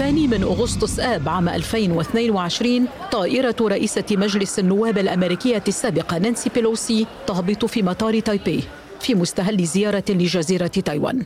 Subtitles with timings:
[0.00, 7.64] الثاني من أغسطس آب عام 2022 طائرة رئيسة مجلس النواب الأمريكية السابقة نانسي بيلوسي تهبط
[7.64, 8.64] في مطار تايبي
[9.00, 11.24] في مستهل زيارة لجزيرة تايوان.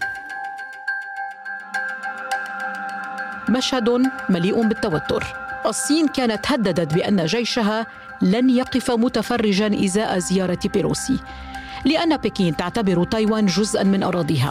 [3.48, 5.24] مشهد مليء بالتوتر.
[5.66, 7.86] الصين كانت هددت بأن جيشها
[8.22, 11.18] لن يقف متفرجا إزاء زيارة بيلوسي
[11.84, 14.50] لأن بكين تعتبر تايوان جزءا من أراضيها.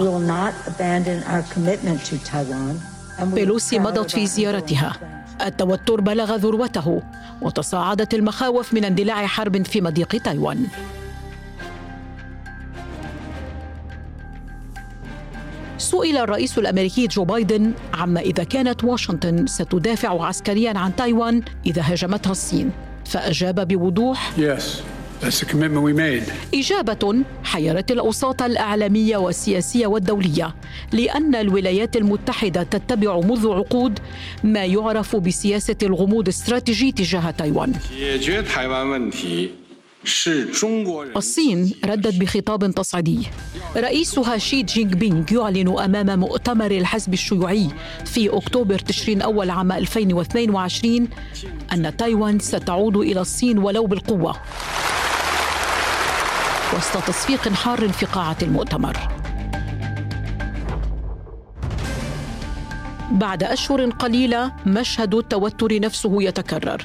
[3.22, 4.94] بيلوسي مضت في زيارتها.
[5.46, 7.02] التوتر بلغ ذروته
[7.42, 10.68] وتصاعدت المخاوف من اندلاع حرب في مضيق تايوان.
[15.78, 22.32] سئل الرئيس الأمريكي جو بايدن عما إذا كانت واشنطن ستدافع عسكريا عن تايوان إذا هاجمتها
[22.32, 22.72] الصين.
[23.06, 24.64] فأجاب بوضوح yes.
[26.54, 30.56] إجابة حيرت الأوساط الإعلامية والسياسية والدولية
[30.92, 34.00] لأن الولايات المتحدة تتبع منذ عقود
[34.44, 37.74] ما يعرف بسياسة الغموض الاستراتيجي تجاه تايوان.
[41.18, 43.28] الصين ردت بخطاب تصعيدي.
[43.76, 47.68] رئيسها شي جينغ بينغ يعلن أمام مؤتمر الحزب الشيوعي
[48.06, 51.08] في أكتوبر تشرين أول عام 2022
[51.74, 54.36] أن تايوان ستعود إلى الصين ولو بالقوة.
[56.78, 58.98] وسط تصفيق حار في قاعة المؤتمر.
[63.12, 66.84] بعد أشهر قليلة مشهد التوتر نفسه يتكرر.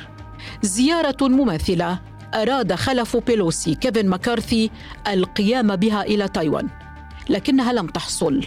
[0.63, 1.99] زيارة مماثلة
[2.35, 4.71] أراد خلف بيلوسي كيفن مكارثي
[5.07, 6.69] القيام بها إلى تايوان
[7.29, 8.45] لكنها لم تحصل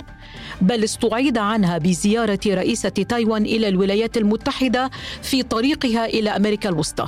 [0.62, 7.08] بل استعيد عنها بزيارة رئيسة تايوان إلى الولايات المتحدة في طريقها إلى أمريكا الوسطى.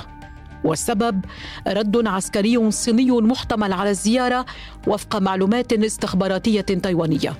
[0.64, 1.24] والسبب
[1.66, 4.46] رد عسكري صيني محتمل على الزيارة
[4.86, 7.36] وفق معلومات استخباراتية تايوانية.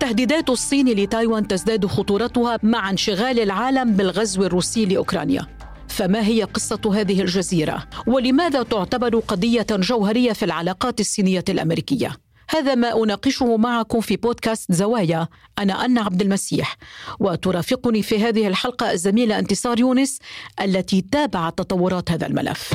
[0.00, 5.46] تهديدات الصين لتايوان تزداد خطورتها مع انشغال العالم بالغزو الروسي لأوكرانيا.
[5.88, 13.02] فما هي قصة هذه الجزيرة؟ ولماذا تعتبر قضية جوهرية في العلاقات الصينية الأمريكية؟ هذا ما
[13.04, 16.76] أناقشه معكم في بودكاست زوايا أنا أنا عبد المسيح
[17.20, 20.18] وترافقني في هذه الحلقة الزميلة انتصار يونس
[20.60, 22.74] التي تابعت تطورات هذا الملف.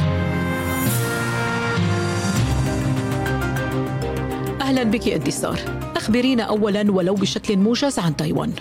[4.62, 5.60] أهلا بك انتصار.
[5.96, 8.54] أخبرينا اولا ولو بشكل موجز عن تايوان.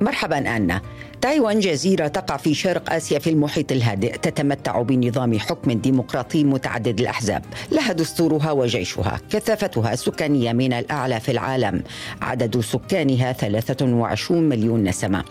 [0.00, 0.82] مرحبا أنا.
[1.20, 7.44] تايوان جزيرة تقع في شرق آسيا في المحيط الهادئ تتمتع بنظام حكم ديمقراطي متعدد الأحزاب.
[7.72, 11.82] لها دستورها وجيشها كثافتها السكانية من الأعلى في العالم.
[12.22, 15.24] عدد سكانها 23 مليون نسمة.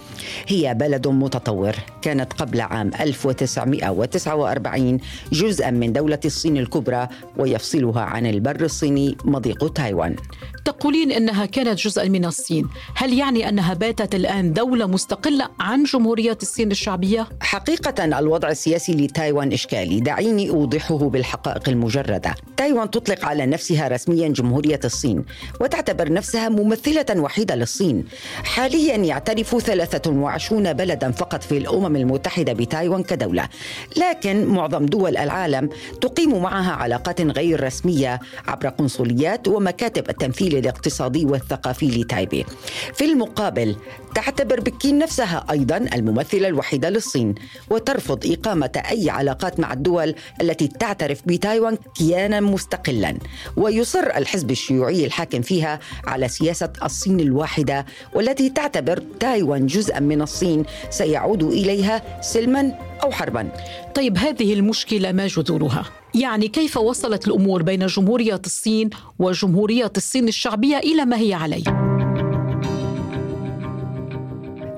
[0.47, 4.97] هي بلد متطور كانت قبل عام 1949
[5.31, 10.15] جزءا من دولة الصين الكبرى ويفصلها عن البر الصيني مضيق تايوان.
[10.65, 16.37] تقولين إنها كانت جزءا من الصين، هل يعني أنها باتت الآن دولة مستقلة عن جمهوريه
[16.41, 22.35] الصين الشعبية؟ حقيقة الوضع السياسي لتايوان إشكالي، دعيني أوضحه بالحقائق المجردة.
[22.57, 25.25] تايوان تطلق على نفسها رسميا جمهورية الصين،
[25.61, 28.05] وتعتبر نفسها ممثلة وحيدة للصين.
[28.43, 33.49] حاليا يعترف 23 بلدا فقط في الأمم المتحدة بتايوان كدولة،
[33.97, 35.69] لكن معظم دول العالم
[36.01, 42.45] تقيم معها علاقات غير رسمية عبر قنصليات ومكاتب التمثيل الاقتصادي والثقافي لتايبي
[42.93, 43.75] في المقابل
[44.15, 47.35] تعتبر بكين نفسها أيضا الممثلة الوحيدة للصين
[47.69, 53.17] وترفض إقامة أي علاقات مع الدول التي تعترف بتايوان كيانا مستقلا
[53.57, 60.63] ويصر الحزب الشيوعي الحاكم فيها على سياسة الصين الواحدة والتي تعتبر تايوان جزءا من الصين
[60.89, 62.73] سيعود إليها سلما
[63.03, 63.51] أو حربا
[63.95, 65.85] طيب هذه المشكلة ما جذورها؟
[66.15, 68.89] يعني كيف وصلت الأمور بين جمهورية الصين
[69.19, 71.96] وجمهورية الصين الشعبية إلى ما هي عليه؟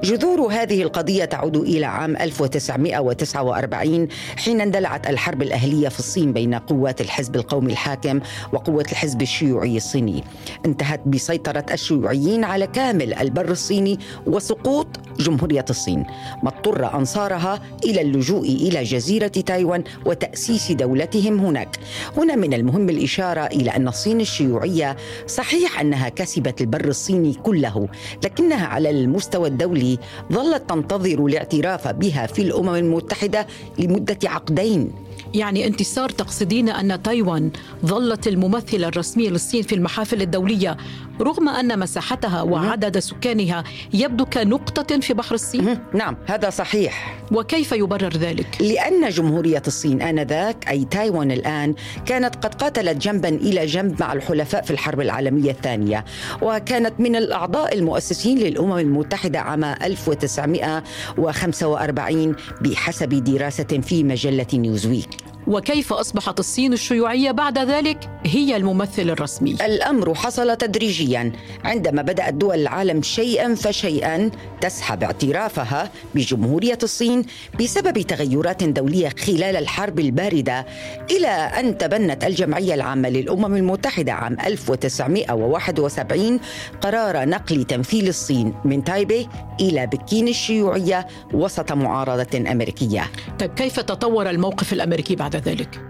[0.03, 4.07] جذور هذه القضية تعود إلى عام 1949
[4.37, 8.19] حين اندلعت الحرب الأهلية في الصين بين قوات الحزب القومي الحاكم
[8.53, 10.23] وقوة الحزب الشيوعي الصيني.
[10.65, 14.87] انتهت بسيطرة الشيوعيين على كامل البر الصيني وسقوط
[15.19, 16.05] جمهورية الصين.
[16.43, 21.77] ما اضطر أنصارها إلى اللجوء إلى جزيرة تايوان وتأسيس دولتهم هناك.
[22.17, 24.97] هنا من المهم الإشارة إلى أن الصين الشيوعية
[25.27, 27.87] صحيح أنها كسبت البر الصيني كله
[28.23, 29.88] لكنها على المستوى الدولي
[30.33, 33.47] ظلت تنتظر الاعتراف بها في الأمم المتحدة
[33.79, 34.91] لمدة عقدين.
[35.33, 37.51] يعني انتصار تقصدين أن تايوان
[37.85, 40.77] ظلت الممثلة الرسمية للصين في المحافل الدولية
[41.21, 48.17] رغم أن مساحتها وعدد سكانها يبدو كنقطة في بحر الصين؟ نعم هذا صحيح وكيف يبرر
[48.17, 54.13] ذلك؟ لأن جمهورية الصين آنذاك أي تايوان الآن كانت قد قاتلت جنبا إلى جنب مع
[54.13, 56.05] الحلفاء في الحرب العالمية الثانية
[56.41, 65.18] وكانت من الأعضاء المؤسسين للأمم المتحدة عام 1945 بحسب دراسة في مجلة نيوزويك
[65.49, 69.51] وكيف أصبحت الصين الشيوعية بعد ذلك هي الممثل الرسمي.
[69.51, 71.31] الأمر حصل تدريجيا.
[71.63, 74.31] عندما بدأت دول العالم شيئا فشيئا
[74.61, 77.25] تسحب اعترافها بجمهورية الصين
[77.59, 80.65] بسبب تغيرات دولية خلال الحرب الباردة
[81.11, 86.39] إلى أن تبنت الجمعية العامة للأمم المتحدة عام 1971
[86.81, 89.27] قرار نقل تمثيل الصين من تايبي
[89.61, 93.11] إلى بكين الشيوعية وسط معارضة أمريكية.
[93.39, 95.81] طيب كيف تطور الموقف الأمريكي بعد ذلك؟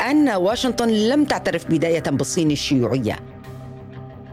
[0.00, 3.16] أن واشنطن لم تعترف بداية بالصين الشيوعية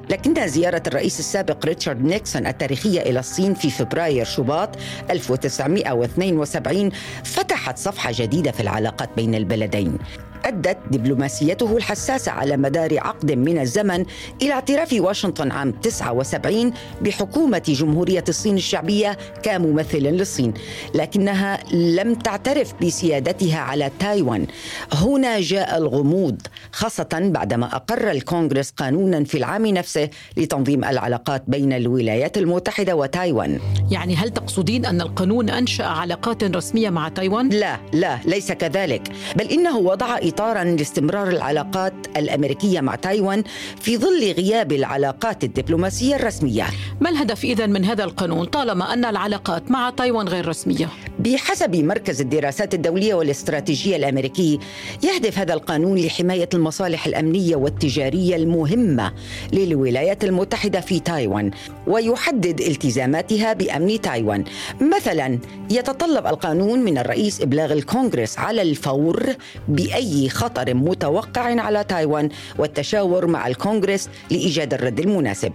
[0.10, 4.70] لكن زيارة الرئيس السابق ريتشارد نيكسون التاريخية إلى الصين في فبراير شباط
[5.12, 6.92] 1972
[7.24, 9.98] فتحت صفحة جديدة في العلاقات بين البلدين
[10.46, 14.06] أدت دبلوماسيته الحساسة على مدار عقد من الزمن
[14.42, 20.54] إلى اعتراف واشنطن عام 79 بحكومة جمهورية الصين الشعبية كممثل للصين
[20.96, 24.48] لكنها لم تعترف بسيادتها على تايوان
[24.94, 32.38] هنا جاء الغموض خاصة بعدما أقر الكونغرس قانونا في العام نفسه لتنظيم العلاقات بين الولايات
[32.38, 33.60] المتحدة وتايوان
[33.92, 39.02] يعني هل تقصدين أن القانون أنشأ علاقات رسمية مع تايوان؟ لا لا ليس كذلك
[39.36, 43.44] بل إنه وضع إطارا لاستمرار العلاقات الأمريكية مع تايوان
[43.82, 46.66] في ظل غياب العلاقات الدبلوماسية الرسمية.
[47.02, 50.90] ما الهدف اذا من هذا القانون طالما أن العلاقات مع تايوان غير رسمية؟
[51.20, 54.60] بحسب مركز الدراسات الدولية والاستراتيجية الأمريكي
[55.04, 59.14] يهدف هذا القانون لحماية المصالح الأمنية والتجارية المهمة
[59.54, 61.52] للولايات المتحدة في تايوان
[61.88, 64.44] ويحدد التزاماتها بأمن تايوان.
[64.82, 65.40] مثلا
[65.72, 69.34] يتطلب القانون من الرئيس إبلاغ الكونغرس على الفور
[69.68, 72.30] بأي خطر متوقع على تايوان
[72.60, 75.54] والتشاور مع الكونغرس لإيجاد الرد المناسب.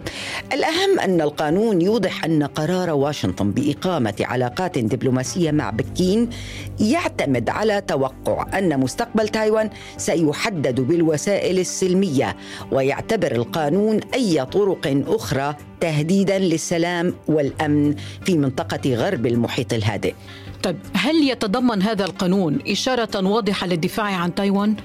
[0.52, 6.30] الأهم أن القانون يوضح أن قرار واشنطن بإقامة علاقات دبلوماسية مع بكين
[6.80, 12.36] يعتمد على توقع أن مستقبل تايوان سيحدد بالوسائل السلمية
[12.72, 17.94] ويعتبر القانون أي طرق أخرى تهديدا للسلام والأمن
[18.24, 20.14] في منطقة غرب المحيط الهادئ.
[20.62, 24.76] طيب هل يتضمن هذا القانون إشارة واضحة للدفاع عن تايوان؟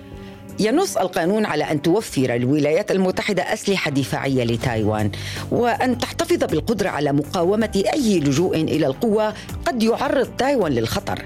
[0.59, 5.11] ينص القانون على أن توفر الولايات المتحدة أسلحة دفاعية لتايوان
[5.51, 9.33] وأن تحتفظ بالقدرة على مقاومة أي لجوء إلى القوة
[9.65, 11.25] قد يعرض تايوان للخطر.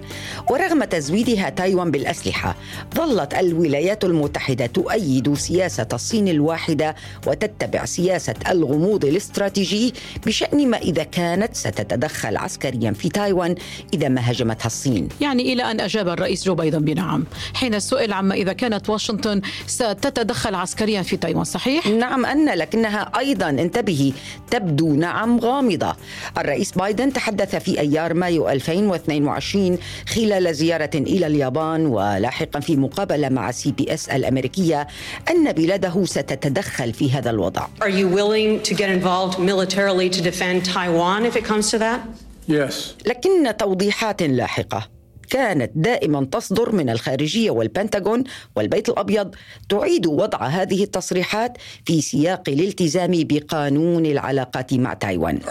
[0.50, 2.56] ورغم تزويدها تايوان بالأسلحة
[2.96, 6.96] ظلت الولايات المتحدة تؤيد سياسة الصين الواحدة
[7.28, 9.94] وتتبع سياسة الغموض الاستراتيجي
[10.26, 13.56] بشأن ما إذا كانت ستتدخل عسكريا في تايوان
[13.94, 15.10] إذا ما هجمتها الصين.
[15.22, 17.26] يعني إلى أن أجاب الرئيس جو بايدن بنعم.
[17.54, 23.12] حين سئل عما إذا كانت واشنطن واشنطن ستتدخل عسكريا في تايوان صحيح؟ نعم أن لكنها
[23.20, 24.14] أيضا انتبهي
[24.52, 25.96] تبدو نعم غامضة
[26.38, 29.78] الرئيس بايدن تحدث في أيار مايو 2022
[30.08, 34.88] خلال زيارة إلى اليابان ولاحقا في مقابلة مع سي بي إس الأمريكية
[35.30, 40.66] أن بلاده ستتدخل في هذا الوضع Are you willing to get involved militarily to defend
[40.66, 42.00] Taiwan if it comes to that?
[42.48, 42.74] Yes.
[43.06, 44.99] لكن توضيحات لاحقة
[45.30, 48.24] كانت دائما تصدر من الخارجية والبنتاغون
[48.56, 49.36] والبيت الأبيض
[49.70, 55.40] تعيد وضع هذه التصريحات في سياق الالتزام بقانون العلاقات مع تايوان.
[55.40, 55.50] Uh,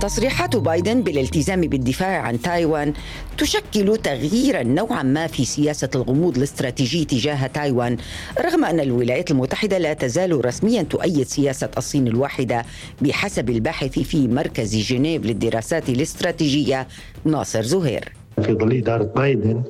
[0.00, 2.92] تصريحات بايدن بالالتزام بالدفاع عن تايوان
[3.38, 7.96] تشكل تغييرا نوعا ما في سياسة الغموض الاستراتيجي تجاه تايوان
[8.40, 12.64] رغم أن الولايات المتحدة لا تزال رسميا تؤيد سياسة الصين الواحدة
[13.00, 16.86] بحسب الباحث في مركز جنيف للدراسات الاستراتيجية الاستراتيجية
[17.24, 18.12] ناصر زهير.
[18.42, 19.62] في ظل إدارة بايدن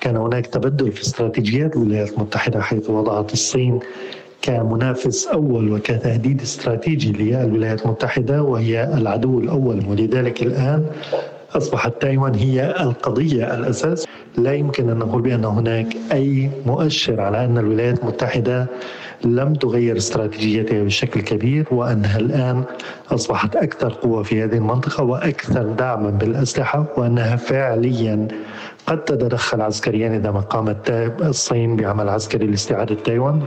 [0.00, 3.80] كان هناك تبدل في استراتيجيات الولايات المتحدة حيث وضعت الصين
[4.42, 10.86] كمنافس أول وكتهديد استراتيجي للولايات المتحدة وهي العدو الأول ولذلك الآن
[11.54, 14.06] أصبحت تايوان هي القضية الأساس.
[14.38, 18.66] لا يمكن أن نقول بأن هناك أي مؤشر على أن الولايات المتحدة
[19.24, 22.64] لم تغير استراتيجيتها بشكل كبير وأنها الآن
[23.10, 28.28] أصبحت أكثر قوة في هذه المنطقة وأكثر دعما بالأسلحة وأنها فعليا
[28.86, 30.90] قد تتدخل عسكريا إذا ما قامت
[31.22, 33.42] الصين بعمل عسكري لاستعادة تايوان.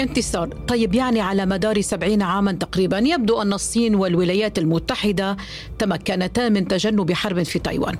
[0.00, 0.48] انتصار.
[0.68, 5.36] طيب يعني على مدار سبعين عاما تقريبا يبدو أن الصين والولايات المتحدة
[5.78, 7.98] تمكنتا من تجنب حرب في تايوان.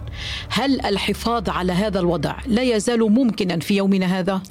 [0.49, 4.43] هل الحفاظ على هذا الوضع لا يزال ممكنا في يومنا هذا؟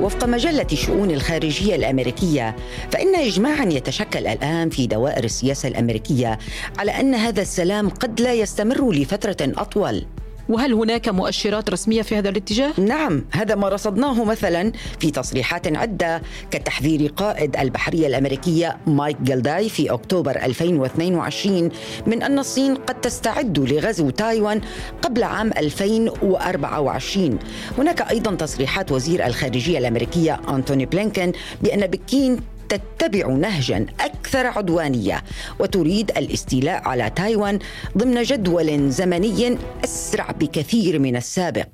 [0.00, 2.56] وفق مجلة شؤون الخارجية الأمريكية
[2.92, 6.38] فإن إجماعا يتشكل الآن في دوائر السياسة الأمريكية
[6.78, 10.06] على أن هذا السلام قد لا يستمر لفترة أطول.
[10.48, 16.22] وهل هناك مؤشرات رسمية في هذا الاتجاه؟ نعم، هذا ما رصدناه مثلا في تصريحات عدة
[16.50, 21.70] كتحذير قائد البحرية الأمريكية مايك جلداي في أكتوبر 2022
[22.06, 24.60] من أن الصين قد تستعد لغزو تايوان
[25.02, 27.38] قبل عام 2024.
[27.78, 35.22] هناك أيضا تصريحات وزير الخارجية الأمريكية أنتوني بلينكن بأن بكين تتبع نهجا أكثر عدوانية
[35.58, 37.58] وتريد الاستيلاء على تايوان
[37.98, 41.66] ضمن جدول زمني أسرع بكثير من السابق.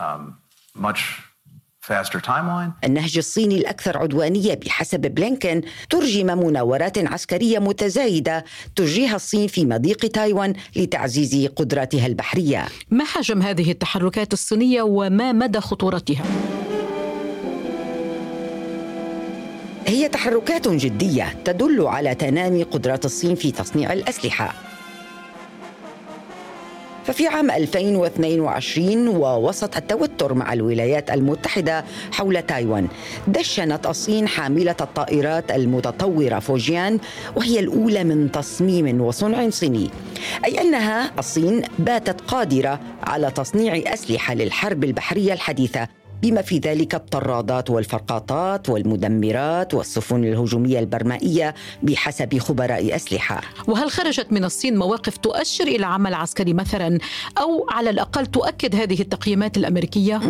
[0.00, 0.34] Um,
[0.74, 1.33] much.
[2.84, 8.44] النهج الصيني الأكثر عدوانية بحسب بلينكن ترجم مناورات عسكرية متزايدة
[8.76, 12.66] تجريها الصين في مضيق تايوان لتعزيز قدراتها البحرية.
[12.90, 16.24] ما حجم هذه التحركات الصينية وما مدى خطورتها؟
[19.86, 24.73] هي تحركات جدية تدل على تنامي قدرات الصين في تصنيع الأسلحة.
[27.04, 32.88] ففي عام 2022 ووسط التوتر مع الولايات المتحدة حول تايوان
[33.28, 36.98] دشنت الصين حاملة الطائرات المتطورة فوجيان
[37.36, 39.90] وهي الأولى من تصميم وصنع صيني.
[40.44, 45.88] أي أنها الصين باتت قادرة على تصنيع أسلحة للحرب البحرية الحديثة.
[46.24, 53.40] بما في ذلك الطرادات والفرقاطات والمدمرات والسفن الهجومية البرمائية بحسب خبراء أسلحة.
[53.66, 56.98] وهل خرجت من الصين مواقف تؤشر إلى عمل عسكري مثلا
[57.38, 60.20] أو على الأقل تؤكد هذه التقييمات الأمريكية؟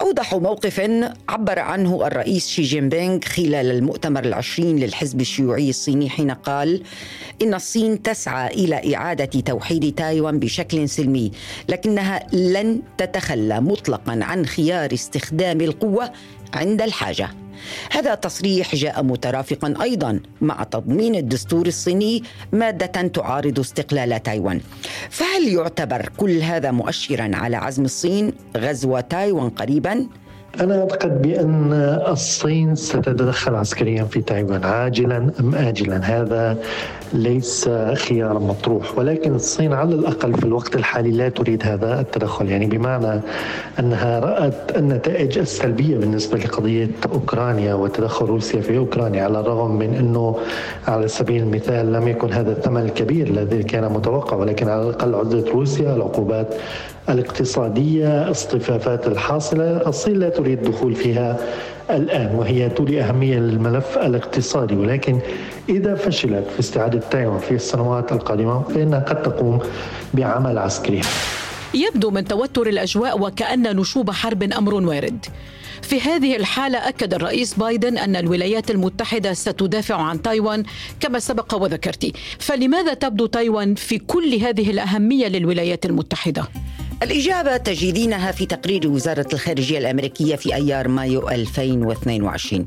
[0.00, 0.80] أوضح موقف
[1.28, 6.82] عبر عنه الرئيس شي جين بينغ خلال المؤتمر العشرين للحزب الشيوعي الصيني حين قال
[7.42, 11.32] إن الصين تسعى إلى إعادة توحيد تايوان بشكل سلمي
[11.68, 16.12] لكنها لن تتخلى مطلقا عن خيار استخدام استخدام القوة
[16.54, 17.28] عند الحاجة.
[17.90, 24.60] هذا التصريح جاء مترافقا أيضا مع تضمين الدستور الصيني مادة تعارض استقلال تايوان.
[25.10, 30.06] فهل يعتبر كل هذا مؤشرا على عزم الصين؟ غزو تايوان قريبا.
[30.60, 31.72] أنا أعتقد بأن
[32.08, 35.96] الصين ستتدخل عسكريا في تايوان عاجلا أم آجلا.
[35.96, 36.58] هذا
[37.12, 42.48] ليس خيار مطروح ولكن الصين على الأقل في الوقت الحالي لا تريد هذا التدخل.
[42.48, 43.20] يعني بمعنى
[43.78, 50.38] أنها رأت النتائج السلبية بالنسبة لقضية أوكرانيا وتدخل روسيا في أوكرانيا على الرغم من أنه
[50.88, 55.48] على سبيل المثال لم يكن هذا الثمن الكبير الذي كان متوقع ولكن على الأقل عزلت
[55.48, 56.54] روسيا العقوبات
[57.08, 61.38] الاقتصادية اصطفافات الحاصلة الصين لا تريد الدخول فيها
[61.90, 64.76] الآن وهي تولي أهمية للملف الاقتصادي.
[64.76, 65.18] ولكن
[65.68, 69.58] إذا فشلت في استعادة تايوان في السنوات القادمة فإنها قد تقوم
[70.14, 71.00] بعمل عسكري.
[71.74, 75.26] يبدو من توتر الأجواء وكأن نشوب حرب أمر وارد.
[75.82, 80.62] في هذه الحالة أكد الرئيس بايدن أن الولايات المتحدة ستدافع عن تايوان
[81.00, 82.12] كما سبق وذكرت.
[82.38, 86.44] فلماذا تبدو تايوان في كل هذه الأهمية للولايات المتحدة؟
[87.02, 92.64] الإجابة تجدينها في تقرير وزارة الخارجية الأمريكية في أيار مايو 2022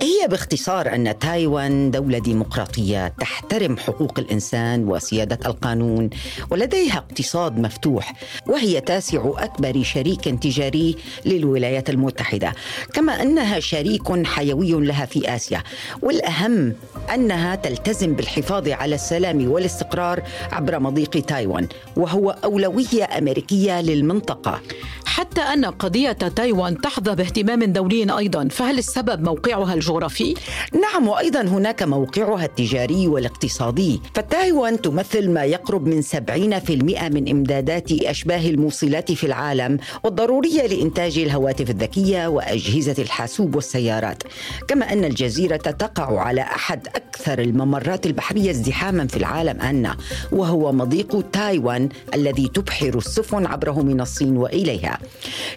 [0.00, 6.10] هي باختصار أن تايوان دولة ديمقراطية تحترم حقوق الإنسان وسيادة القانون
[6.50, 8.12] ولديها اقتصاد مفتوح
[8.46, 10.96] وهي تاسع أكبر شريك تجاري
[11.26, 12.52] للولايات المتحدة.
[12.92, 15.62] كما أنها شريك حيوي لها في آسيا.
[16.02, 16.74] والأهم
[17.14, 20.22] أنها تلتزم بالحفاظ على السلام والاستقرار
[20.52, 24.60] عبر مضيق تايوان وهو أولوية أمريكية للمنطقة.
[25.04, 30.34] حتى أن قضية تايوان تحظى باهتمام دولي أيضا فهل السبب موقعها الجغرافي؟
[30.82, 34.00] نعم وأيضا هناك موقعها التجاري والاقتصادي.
[34.14, 41.70] فتايوان تمثل ما يقرب من 70% من إمدادات أشباه الموصلات في العالم والضرورية لإنتاج الهواتف
[41.70, 44.22] الذكية وأجهزة الحاسوب والسيارات.
[44.68, 49.94] كما أن الجزيرة تقع على أحد أكثر الممرات البحرية ازدحاما في العالم أن
[50.32, 54.98] وهو مضيق تايوان الذي تبحر السفن عبره من الصين وإليها.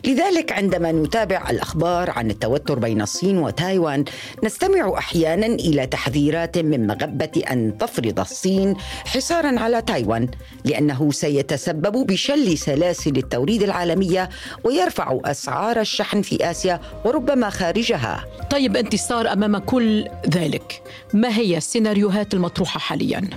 [0.05, 4.05] لذلك عندما نتابع الأخبار عن التوتر بين الصين وتايوان
[4.43, 10.27] نستمع أحيانا إلى تحذيرات من مغبة أن تفرض الصين حصارا على تايوان
[10.65, 14.29] لأنه سيتسبب بشل سلاسل التوريد العالمية
[14.63, 18.25] ويرفع أسعار الشحن في آسيا وربما خارجها.
[18.51, 20.81] طيب انتصار أمام كل ذلك.
[21.13, 23.29] ما هي السيناريوهات المطروحة حاليا؟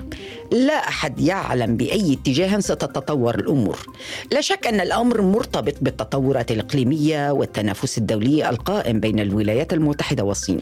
[0.53, 3.79] لا أحد يعلم بأي اتجاه ستتطور الأمور.
[4.33, 10.61] لا شك شك أن الأمر مرتبط بالتطورات الإقليمية والتنافس الدولي القائم بين الولايات المتحدة والصين.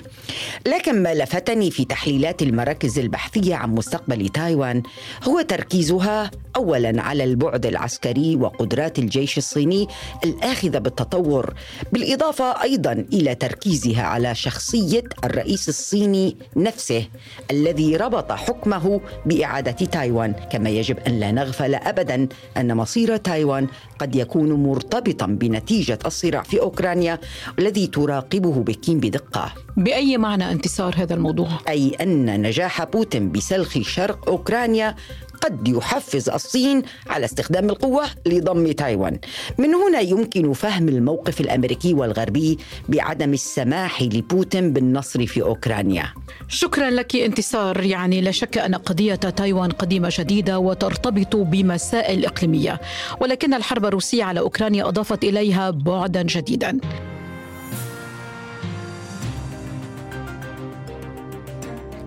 [0.67, 4.83] لكن ما لفتني في تحليلات المراكز البحثية عن مستقبل تايوان
[5.29, 9.89] هو تركيزها أولا على البعد العسكري وقدرات الجيش الصيني
[10.25, 11.55] الآخذة بالتطور
[11.93, 17.07] بالإضافة أيضا إلى تركيزها على شخصية الرئيس الصيني نفسه
[17.51, 20.35] الذي ربط حكمه بإعادة تايوان.
[20.53, 23.67] كما يجب أن لا نغفل أبدا أن مصير تايوان
[23.99, 27.19] قد يكون مرتبطا بنتيجة الصراع في أوكرانيا
[27.59, 29.53] الذي تراقبه بكين بدقة.
[29.77, 34.95] بأي معنى انتصار هذا الموضوع؟ أي أن نجاح بوتين بسلخ شرق أوكرانيا
[35.41, 39.19] قد يحفز الصين على استخدام القوة لضم تايوان.
[39.59, 46.07] من هنا يمكن فهم الموقف الأمريكي والغربي بعدم السماح لبوتين بالنصر في أوكرانيا.
[46.49, 47.85] شكرا لك انتصار.
[47.85, 52.81] يعني لا شك أن قضية تايوان قديمة جديدة وترتبط بمسائل إقليمية.
[53.21, 56.79] ولكن الحرب الروسية على أوكرانيا أضافت إليها بعدا جديدا.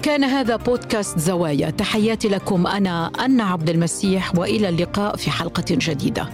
[0.04, 1.70] كان هذا بودكاست زوايا.
[1.70, 6.30] تحياتي لكم أنا أنا عبد المسيح وإلى اللقاء في حلقة جديدة.